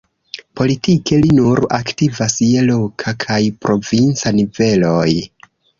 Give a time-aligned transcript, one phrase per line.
[0.61, 5.09] Politike li nur aktivas je loka kaj provinca niveloj.